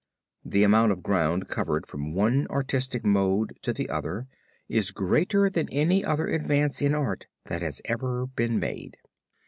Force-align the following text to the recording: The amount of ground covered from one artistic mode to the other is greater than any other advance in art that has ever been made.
The 0.43 0.63
amount 0.63 0.91
of 0.91 1.03
ground 1.03 1.47
covered 1.47 1.85
from 1.85 2.15
one 2.15 2.47
artistic 2.47 3.05
mode 3.05 3.55
to 3.61 3.71
the 3.71 3.87
other 3.87 4.25
is 4.67 4.89
greater 4.89 5.47
than 5.47 5.69
any 5.69 6.03
other 6.03 6.27
advance 6.27 6.81
in 6.81 6.95
art 6.95 7.27
that 7.45 7.61
has 7.61 7.83
ever 7.85 8.25
been 8.25 8.57
made. 8.59 8.97